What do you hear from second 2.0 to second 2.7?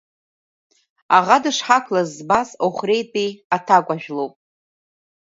збаз